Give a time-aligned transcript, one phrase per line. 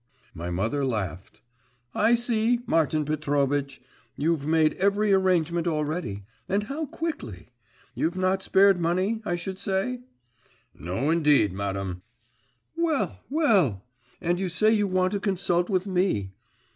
[0.33, 1.41] My mother laughed.
[1.93, 3.83] 'I see, Martin Petrovitch,
[4.17, 7.49] you've made every arrangement already and how quickly.
[7.93, 9.99] You've not spared money, I should say?'
[10.73, 12.01] 'No, indeed, madam.'
[12.75, 13.83] 'Well, well.
[14.19, 16.33] And you say you want to consult with me.